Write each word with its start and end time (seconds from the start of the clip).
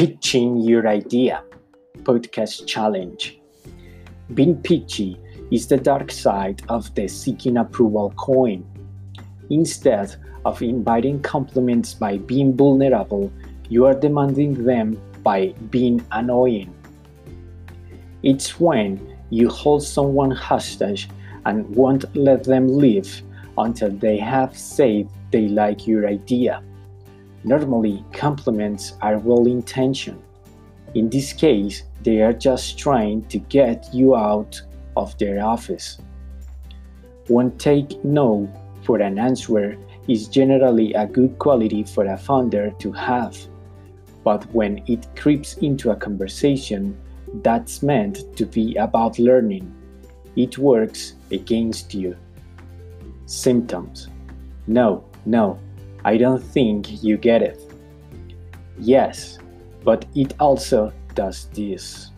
Pitching 0.00 0.56
Your 0.56 0.88
Idea 0.88 1.44
podcast 2.04 2.66
challenge. 2.66 3.38
Being 4.32 4.56
pitchy 4.56 5.20
is 5.52 5.66
the 5.66 5.76
dark 5.76 6.10
side 6.10 6.62
of 6.70 6.94
the 6.94 7.06
seeking 7.06 7.58
approval 7.58 8.10
coin. 8.16 8.64
Instead 9.50 10.16
of 10.46 10.62
inviting 10.62 11.20
compliments 11.20 11.92
by 11.92 12.16
being 12.16 12.56
vulnerable, 12.56 13.30
you 13.68 13.84
are 13.84 13.92
demanding 13.92 14.64
them 14.64 14.98
by 15.22 15.48
being 15.68 16.02
annoying. 16.12 16.72
It's 18.22 18.58
when 18.58 19.06
you 19.28 19.50
hold 19.50 19.82
someone 19.82 20.30
hostage 20.30 21.10
and 21.44 21.68
won't 21.76 22.06
let 22.16 22.44
them 22.44 22.68
leave 22.68 23.20
until 23.58 23.90
they 23.90 24.16
have 24.16 24.56
said 24.56 25.10
they 25.30 25.48
like 25.48 25.86
your 25.86 26.08
idea. 26.08 26.62
Normally, 27.44 28.04
compliments 28.12 28.94
are 29.00 29.18
well 29.18 29.46
intentioned. 29.46 30.22
In 30.94 31.08
this 31.08 31.32
case, 31.32 31.84
they 32.02 32.20
are 32.20 32.32
just 32.32 32.78
trying 32.78 33.24
to 33.26 33.38
get 33.38 33.88
you 33.94 34.16
out 34.16 34.60
of 34.96 35.16
their 35.18 35.44
office. 35.44 35.98
One 37.28 37.56
take 37.58 38.04
no 38.04 38.52
for 38.82 39.00
an 39.00 39.18
answer 39.18 39.76
is 40.08 40.28
generally 40.28 40.92
a 40.94 41.06
good 41.06 41.38
quality 41.38 41.84
for 41.84 42.06
a 42.06 42.18
founder 42.18 42.72
to 42.78 42.92
have. 42.92 43.36
But 44.24 44.44
when 44.52 44.82
it 44.86 45.06
creeps 45.16 45.54
into 45.58 45.90
a 45.90 45.96
conversation 45.96 46.96
that's 47.42 47.82
meant 47.82 48.36
to 48.36 48.44
be 48.44 48.74
about 48.76 49.18
learning, 49.18 49.72
it 50.36 50.58
works 50.58 51.14
against 51.30 51.94
you. 51.94 52.16
Symptoms 53.26 54.08
No, 54.66 55.04
no, 55.24 55.58
I 56.04 56.16
don't 56.16 56.42
think 56.42 57.02
you 57.02 57.16
get 57.16 57.42
it. 57.42 57.60
Yes, 58.78 59.38
but 59.84 60.06
it 60.14 60.34
also 60.40 60.92
does 61.14 61.46
this. 61.52 62.10